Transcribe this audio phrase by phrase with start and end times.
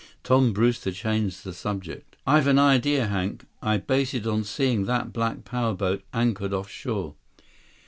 [0.23, 2.15] Tom Brewster changed the subject.
[2.25, 3.45] "I've an idea, Hank.
[3.61, 7.13] I base it on seeing that black power boat anchored off shore."